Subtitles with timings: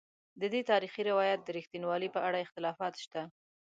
[0.41, 3.21] ددې تاریخي روایت د رښتینوالي په اړه اختلافات شته.